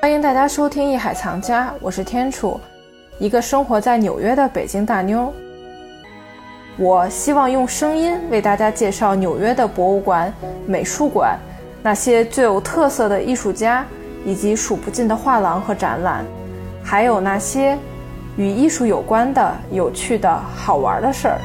[0.00, 2.58] 欢迎大家收听《艺海藏家》，我是天楚，
[3.18, 5.30] 一个生活在纽约的北京大妞。
[6.78, 10.32] 我希望用声音为大家介绍纽约的博物馆、
[10.66, 11.38] 美术馆，
[11.82, 13.84] 那些最有特色的艺术家，
[14.24, 16.24] 以及数不尽的画廊和展览，
[16.82, 17.76] 还有那些
[18.38, 21.38] 与艺术有关的有趣的好玩的事儿。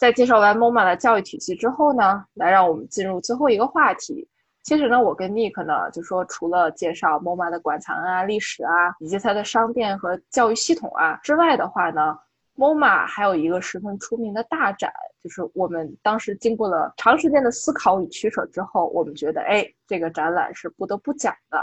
[0.00, 4.26] 在介绍完 MoMA 的教育体系之后呢，来让我们进入最后一个话题。
[4.62, 12.18] 其实呢，我跟 Nick 呢就说，除了介绍 MoMA 的馆藏啊、历史啊，以及它的商店和教育系统啊之外的话呢
[12.56, 14.90] ，MoMA 还有一个十分出名的大展，
[15.22, 21.62] 就是我们当时经过了长时间的思考与取舍之后，我们觉得，哎，这个展览是不得不讲的。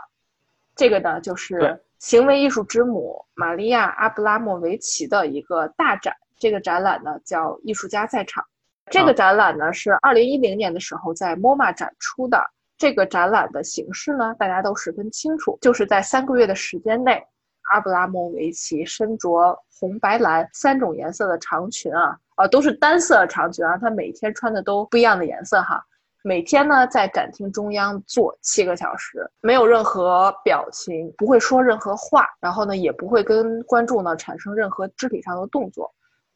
[0.76, 6.16] 这个呢，就是行为艺术之母玛利亚·阿布拉莫维奇的一个大展。
[6.40, 8.44] 这个展览呢叫《艺术家在场》，
[8.92, 12.44] 这个展览呢是二零一零年的时候在 MoMA 展出的。
[12.80, 17.26] 这个展览的形式呢，大家都十分清楚，就是在三个月的时间内，
[17.72, 25.84] 阿布拉莫维奇身着红、白、蓝三种颜色的长裙啊，啊，都是单色长裙啊，他每天穿的都不一样的颜色哈。
[26.24, 35.92] 每天呢在展厅中央坐七个小时，没有任何表情，不会说任何话，然后呢也不会跟观众呢产生任何肢体上的动作。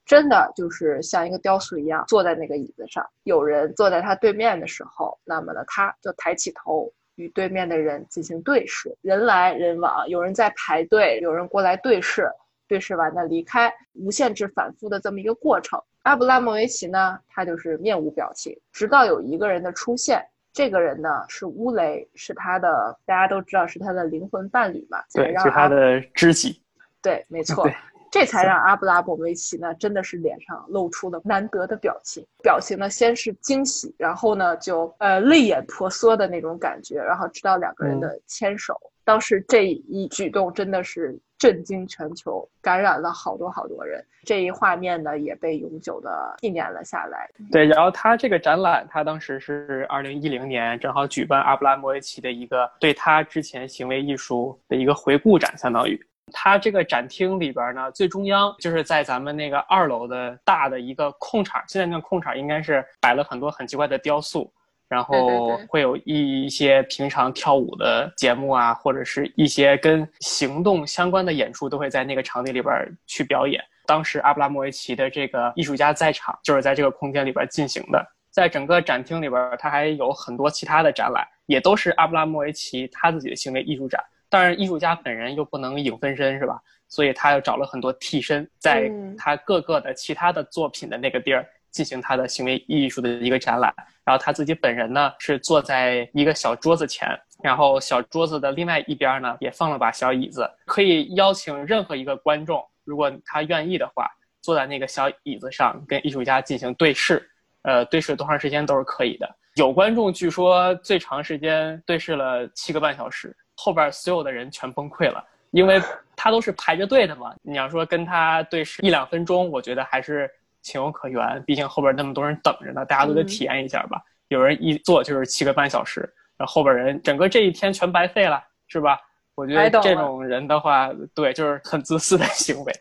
[0.05, 12.29] 真的就是像一个雕塑一样坐在那个椅子上，有人坐在他对面的时候，那么呢，他就抬起头与对面的人进行对视，人来人往，有人在排队，有人过来对视，
[12.67, 15.81] 对视完的离开，无限制反复的这么一个过程。
[16.03, 26.59] 阿布拉莫维奇呢，他就是面无表情，直到有一个人的出现，这个人呢是乌雷，是他的，大家都知道是他的灵魂伴侣嘛，对，是他的知己，
[27.03, 27.69] 对，没错。
[28.11, 32.23] 这才让阿布拉莫维奇呢，真的是脸上露出了难得的表情。
[32.43, 38.77] 表情呢，先是惊喜，然后呢，就呃泪眼婆娑的那种感觉，然后直到两个人的牵手。
[39.05, 44.05] 当时这一举动真的是震惊全球，感染了好多好多人。
[44.23, 47.29] 这一画面呢，也被永久的纪念了下来。
[47.49, 55.99] 对，然后他这个展览，他当时是二零一零年正好举办阿布拉莫维奇的一个对他之前行为艺术的一个回顾展，相当于。
[56.31, 61.61] 它这个展厅里边呢，最中央就是在咱们那个二楼的大的一个空场。
[61.67, 64.51] 现在那个空场应该是摆了很多很奇怪的雕塑，
[64.87, 72.73] 然后会有一一些平常跳舞的节目啊，或者是一些跟行动相关的演出，都会在那个场地里边
[73.05, 73.63] 去表演。
[73.85, 78.05] 当时阿布拉莫维奇的这个艺术家在场，就是在这个空间里边进行的。
[78.29, 84.01] 在整个展厅里边，它还有很多其他的展览，也都是阿布拉莫维奇他自己的行为艺术展。
[84.31, 86.57] 当然，艺术家本人又不能影分身，是吧？
[86.87, 93.73] 所以他又找了很多替身，在他各个的其他的作品的那个地儿进行他的行为艺术的一个展览。
[94.05, 97.09] 然后他自己本人呢是坐在一个小桌子前，
[97.43, 104.09] 然后小桌子的另外一边呢也放了把小椅子，可以邀请任何一个观众，如果他愿意的话，
[104.41, 107.21] 坐在那个小椅子上跟艺术家进行对视。
[107.63, 109.29] 呃，对视多长时间都是可以的。
[109.55, 113.35] 有观众据说最长时间对视了七个半小时。
[113.63, 115.79] 后边所有的人全崩溃了，因为
[116.15, 117.31] 他都是排着队的嘛。
[117.43, 120.27] 你要说跟他对视一两分钟，我觉得还是
[120.63, 121.43] 情有可原。
[121.45, 124.01] 毕竟后边那么多人等着呢，大家都得体验一下吧。
[124.29, 126.01] 有人一坐就是七个半小时，
[126.37, 128.97] 然后后边人整个这一天全白费了，是吧？
[129.35, 132.73] 我觉得这种人的话，对，就是很自私的行为。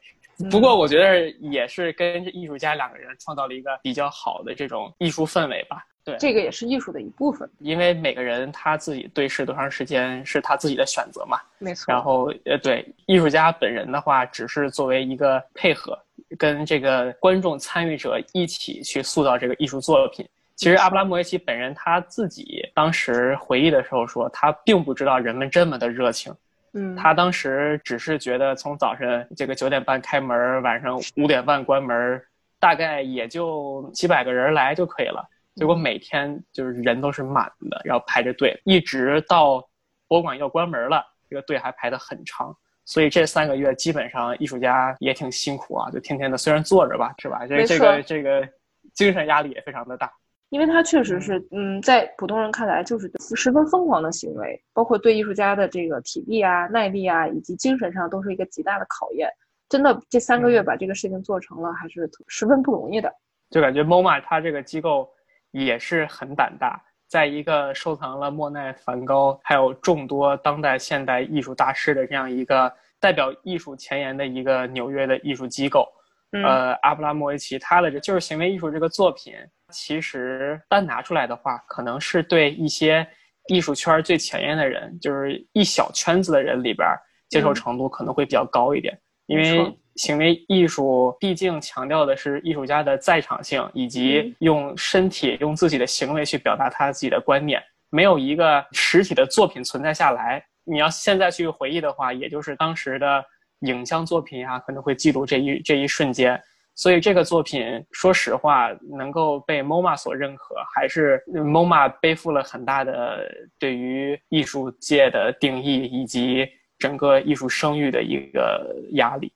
[0.51, 5.85] 不过我觉得也是跟艺术家两个人创造了一个比较好的这种艺术氛围吧。
[6.11, 11.39] 对，这个也是艺术的一部分，因为每个人他自己对视多长时间是他自己的选择嘛。
[11.59, 11.85] 没错。
[11.93, 15.99] 然后，呃，对，艺术家本人的话，只是作为一个配合，
[16.37, 20.27] 跟这个观众参与者一起去塑造这个艺术作品。
[20.57, 26.35] 其实阿布拉莫维奇本人他自己当时回忆的时候说，他并不知道人们这么的热情。
[26.75, 26.95] 嗯。
[26.97, 32.23] 他当时只是觉得从早晨这个九点半开门，晚上五点半关门，
[32.59, 35.27] 大概也就几百个人来就可以了。
[35.61, 39.63] 结果每天就是人都是满的，然后排着队，一直到
[40.09, 42.57] 博物馆要关门了，这个队还排得很长。
[42.87, 47.47] 所以这三个月基本上艺术家也挺辛苦啊，就天天的虽然坐着吧，是吧？
[47.47, 48.49] 这这个这个
[48.95, 50.11] 精神压力也非常的大。
[50.49, 59.29] 因为他确实是，嗯，在普通人看来就是十分疯狂的行为，包括对艺术家的这个体力啊、耐力啊，以及精神上都是一个极大的考验。
[59.69, 63.13] 真的，这三个月把这个事情做成了，还是十分不容易的。
[63.51, 65.07] 就感觉 MoMA 它这个机构。
[65.51, 75.89] 也是很胆大，在一个收藏了莫奈、梵高，还有众多当代现代艺术大师的这样一个代表艺术前沿的一个纽约的艺术机构，
[76.33, 79.35] 呃，阿布拉莫维奇他的这就是行为艺术这个作品，
[79.71, 83.07] 其实单拿出来的话，可能是对一些
[83.49, 86.87] 艺术圈最前沿的人，就是一小圈子的人里边
[87.29, 100.43] 接受程度可能会比较高一点，因为行为艺术毕竟强调的是艺术家的在场性，以及用身体、用自己的行为去表达他自己的观念，没有一个实体的作品存在下来。
[100.65, 103.23] 你要现在去回忆的话，也就是当时的。
[103.67, 106.43] 影像作品啊，可能会记录这一这一瞬间，
[106.77, 116.49] 所以这个作品，说实话，能够被 MoMA 所认可，还是 MoMA 背负了很大的对于艺术界的定义以及
[116.79, 119.31] 整个艺术声誉的一个压力。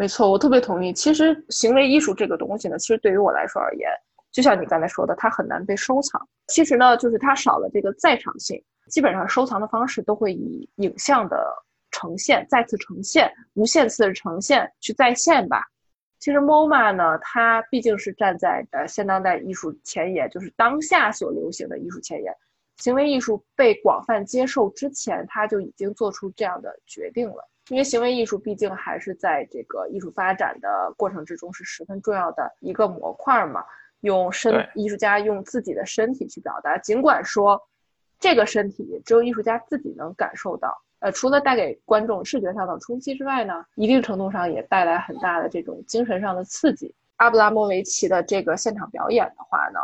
[0.00, 0.94] 没错，我特别同意。
[0.94, 3.90] 其实行为艺术这个东西呢，其实对于我来说而言，
[4.32, 6.26] 就像你刚才说的，它很难被收藏。
[6.46, 8.58] 其实呢，就是它少了这个在场性，
[8.88, 11.36] 基本上收藏的方式都会以影像的。
[11.92, 15.64] 呈现，再次呈现，无限次的呈现，去再现吧。
[16.20, 22.32] 其实 MoMA 呢，它毕竟是站在呃现当代艺术前沿，就是当下所流行的艺术前沿。
[22.80, 27.48] 行为艺术被广泛接受之前，他就已经做出这样的决定了。
[27.68, 33.64] 因为行为艺术毕竟还是在这个艺术发展的过程之中是十分重要的一个模块嘛。
[34.00, 37.60] 用身艺术家用自己的身体去表达，尽管说
[38.18, 40.74] 这个身体只有艺术家自己能感受到。
[41.00, 46.94] 呃，除了带给观众视觉上的冲击之外呢，一定程度上也带来很大的这种精神上的刺激。
[47.16, 49.78] 阿布拉莫维奇的这个现场表演的话呢，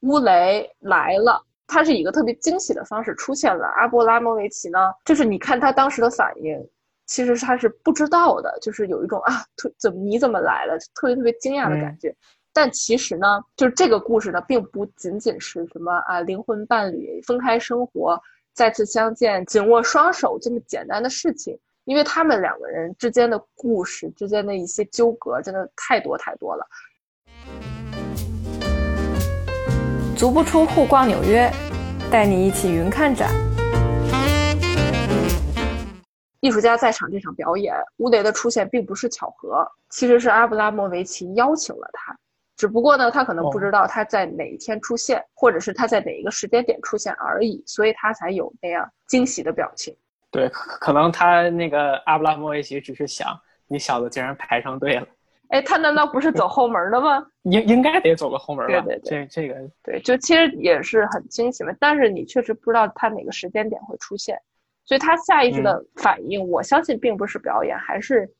[0.00, 3.66] 乌雷来了，他是以一个特别惊喜的方式出现了。
[3.76, 6.68] 阿波拉莫维奇呢，就是你看他当时的反应，
[7.06, 12.14] 其实他是不知道的，就是有一种啊，特怎么你怎么来了，特别特别惊讶的感觉。
[12.52, 18.20] 但其实呢，就是这个故事呢，并不仅仅是什么啊灵魂伴侣分开生活。
[18.54, 26.66] 再次相见，紧握双手这么简单的事情，因为他们两个人之间的故事之间的一些纠葛，真的太多太多了。
[30.16, 31.52] 足不出户逛纽约，
[32.10, 33.30] 带你一起云看展。
[36.40, 42.16] 艺术家在场这场表演，乌雷的出现并不是巧合，其实是阿布拉莫维奇邀请了他。
[42.56, 49.94] 只不过呢，他可能不知道他在哪一天出现，或者是他在哪一个时间点出现而已，所以他才有那样惊喜的表情。
[50.30, 55.06] 对，可能他那个阿布拉莫维奇只是想，你小子竟然排上队了。
[55.48, 57.26] 哎，他难道不是走后门的吗？
[57.44, 58.80] 应应该得走个后门吧？
[58.82, 61.72] 对对对，这这个对，就其实也是很惊喜嘛。
[61.78, 64.38] 但是你确实不知道他哪个时间点会出现，
[64.84, 68.30] 所以他下意识的反应，我相信并不是表演，还是。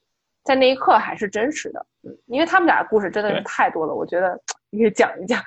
[0.45, 5.43] 在那一刻还是真实的，嗯，因为他们俩的故事真的是太多了，我觉得你可以讲一讲。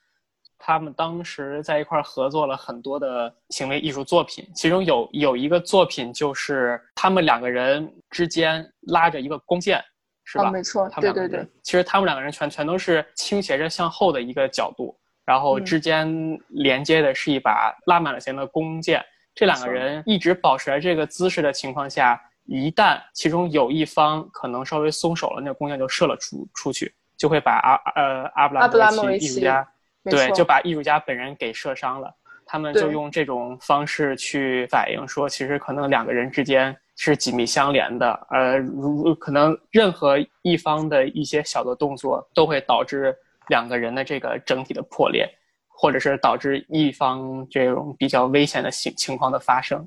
[0.58, 9.82] 他们当时在一块儿合作了很多的行为艺术作品，其中有有一个作品就是他们两个人之间拉着一个弓箭，
[10.24, 10.50] 是吧？
[10.50, 11.46] 没错，对对对。
[11.62, 16.08] 其实他们两个人全全都是倾斜着向后的一个角度，然后之间
[16.48, 19.04] 连接的是一把拉满了弦的弓箭。
[19.34, 22.20] 这两个人一直保持着这个姿势的情况下。
[22.46, 29.66] 一旦其中有一方可能稍微松手了，那个弓箭就射了出出去，就会把阿呃阿布拉莫维奇艺术家
[30.04, 32.14] 对就把艺术家本人给射伤了。
[32.44, 43.14] 他们就用这种方式去反映说，其实可能两个人之间是紧密相连的，呃，如可能任何一方的一些小的动作都会导致
[43.48, 45.28] 两个人的这个整体的破裂，
[45.68, 49.86] 或者是导致一方这种比较危险的情情况的发生。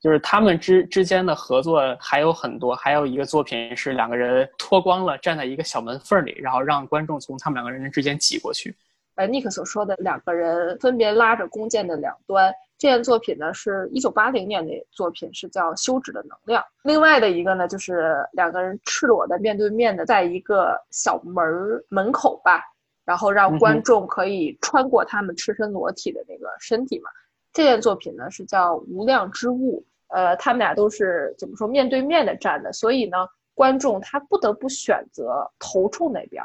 [0.00, 8.74] 就是他们之之间的合作还有很多，还有一个作品是两个人脱光了站在一个小门缝里，然后让观众从他们两个人之间挤过去。
[9.16, 16.62] 呃，尼克所说的两个人分别拉着弓箭的两端，这件作品呢是一九八零年的作品，是叫《休止的能量》。
[16.84, 21.44] 另外的一个呢，就是两个人赤裸的面对面的在一个小门
[21.88, 22.62] 门口吧，
[23.04, 27.10] 然后让观众可以穿过他们赤身裸体的那个身体嘛。
[27.52, 33.16] 这件作品呢是叫《无量之物》，呃，他们俩都是怎么说面对面的站的，所以呢，
[33.54, 36.44] 观众他不得不选择头冲那边，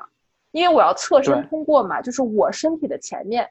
[0.50, 3.48] 因为我要侧身通过嘛，就是我身体的前面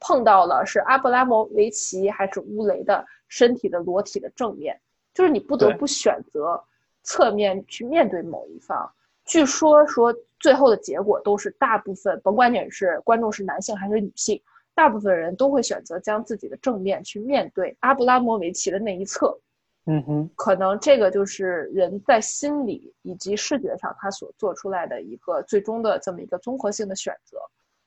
[0.00, 4.80] 碰到了是阿布拉莫维奇还是乌雷的身体的裸体的正面，
[5.14, 6.60] 就是你不得不选择
[7.02, 8.90] 侧面去面对某一方。
[9.24, 14.40] 据说说最后的结果都是大部分，甭管你是观众是男性还是女性。
[14.72, 19.38] 大部分人都会选择将自己的正面去面对阿布拉莫维奇的那一侧，
[19.84, 27.36] 嗯哼，可能这个就是人在心理以及视觉上他所做出来的一个最终的这么一个综合性的选择，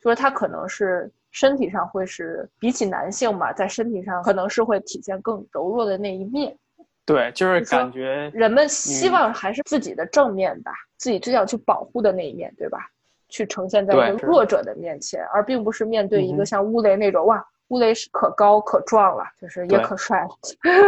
[0.01, 6.55] 就是他可能是身体上会是比起男性嘛，在身体上可能是会体现更柔弱的那一面，
[7.05, 10.71] 对，就是感觉人们希望还是自己的正面吧。
[10.97, 12.79] 自己最想去保护的那一面，对吧？
[13.27, 20.29] 去呈现在一个弱者的面前，而并不是面对一个像乌雷那种哇，乌雷是可高可壮了，就是也可帅了。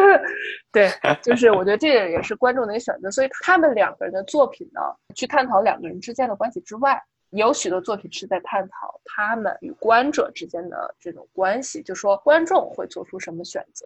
[0.71, 0.89] 对，
[1.23, 3.09] 就是我觉得这个也是观众的一个选择。
[3.09, 4.79] 所以他们两个人的作品呢，
[5.15, 7.01] 去探讨两个人之间的关系之外，
[7.31, 13.85] 有许多作品是在探讨他们与观者之间的这种关系，就说观众会做出什么选择。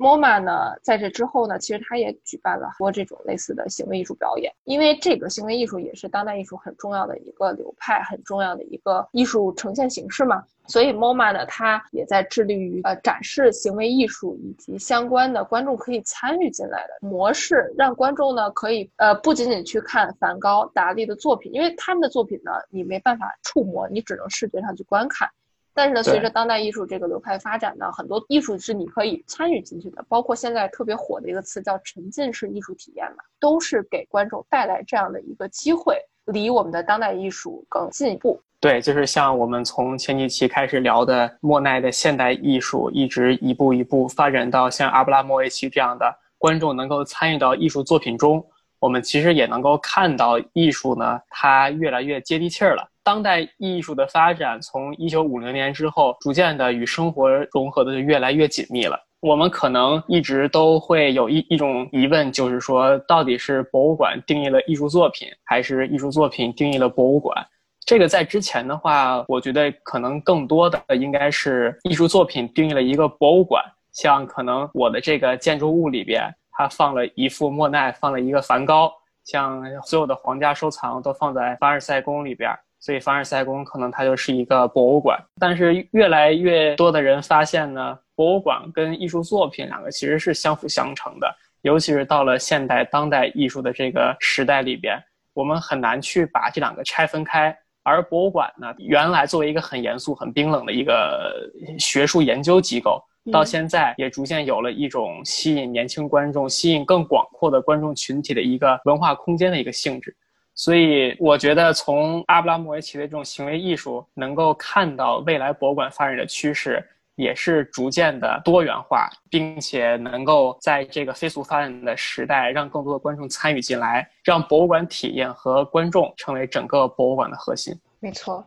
[0.00, 10.42] MoMA 呢，在这之后呢，其实他也举办了很多这种类似的行为艺术表演，因为这个行为艺术也是当代艺术很重要的一个流派，很重要的一个艺术呈现形式嘛。
[10.66, 25.28] 所以 MoMA 呢，它也在致力于呃展示行为艺术以及相关的观众可以参与进来的模式，让观众呢可以呃不仅仅去看梵高、达利的作品，因为他们的作品呢你没办法触摸，你只能视觉上去观看。
[25.72, 35.96] 但是呢，随着当代艺术这个流派发展呢，很多艺术是你可以参与进去的，包括现在特别火的一个词叫沉浸式艺术体验嘛，都是给观众带来这样的一个机会，
[36.26, 38.40] 离我们的当代艺术更进一步。
[38.60, 48.44] 对，就是像我们从前几期开始聊的莫奈的现代艺术，一直一步一步发展到像阿布拉莫维奇这样的观众能够参与到艺术作品中，
[48.78, 52.86] 我们其实也能够看到艺术呢，它越来越接地气儿了。
[53.02, 58.98] 当代艺术的发展，从一九五零年之后，逐渐的与生活融合的就越来越紧密了。
[59.20, 67.36] 我们可能一直都会有一一种疑问，就是说，到底是博物馆定义了艺术作品，还是艺术作品定义了博物馆？
[67.84, 73.64] 这个在之前的话，我觉得可能更多的应该是艺术作品定义了一个博物馆。
[73.92, 78.92] 像可能我的这个建筑物里边，它放了一幅莫奈，放了一个梵高，
[79.24, 82.50] 像所有的皇家收藏都放在凡尔赛宫里边。
[82.80, 94.98] 所以凡尔赛宫可能它就是一个博物馆，但是越来越多的人发现呢，博物馆跟艺术作品两个其实是相辅相成的，尤其是到了现代当代艺术的这个时代里边，
[95.34, 97.54] 我们很难去把这两个拆分开。
[97.82, 110.14] 而博物馆呢，原来作为一个很严肃、很冰冷的一个学术研究机构，到现在也逐渐有了一种吸引年轻观众、吸引更广阔的观众群体的一个文化空间的一个性质。
[110.62, 127.74] 所以，我觉得从阿布拉莫维奇的这种行为艺术，能够看到未来博物馆发展的趋势，也是逐渐的多元化，并且能够在这个飞速发展的时代，让更多的观众参与进来，让博物馆体验和观众成为整个博物馆的核心。
[127.98, 128.46] 没错。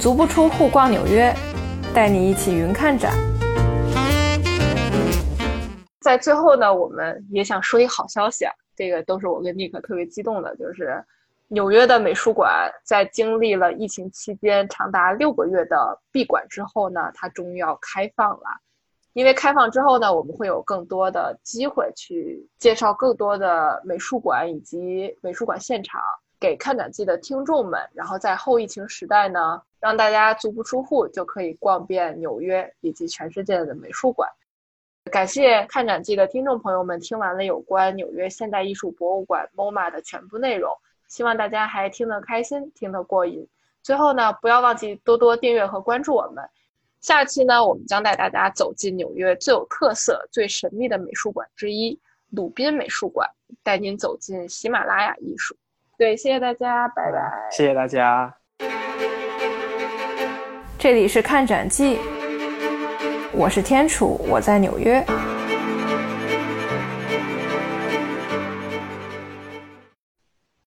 [0.00, 1.32] 足不出户逛纽约，
[1.94, 3.14] 带你一起云看展。
[6.00, 8.52] 在最后呢，我们也想说一个好消息啊。
[8.78, 11.04] 这个都是我跟尼克特别激动的，就是
[11.48, 18.44] 纽约的美术馆在经历了疫情期间长达六个月的闭馆之后呢，它终于要开放了。
[19.14, 26.00] 因为开放之后呢，我们会有更多的机会去介绍更多的美术馆以及美术馆现场
[26.38, 27.80] 给看展季的听众们。
[27.94, 34.30] 然后在后疫情时代呢，让大家足不出户就可以逛遍纽约以及全世界的美术馆。
[35.08, 40.72] 感谢看展季的听众朋友们，听完了有关纽约现代艺术博物馆 MoMA 的全部内容，
[41.08, 43.46] 希望大家还听得开心，听得过瘾。
[43.82, 46.44] 最后呢，不要忘记多多订阅和关注我们。
[47.00, 51.98] 下期呢，我们将带大家走进纽约最有特色、最神秘的美术馆之一——
[52.30, 53.28] 鲁宾美术馆，
[53.62, 55.56] 带您走进喜马拉雅艺术。
[55.96, 57.48] 对，谢谢大家，拜拜。
[57.50, 58.34] 谢谢大家。
[60.78, 61.98] 这里是看展记。
[63.38, 65.00] 我是天楚，我在纽约。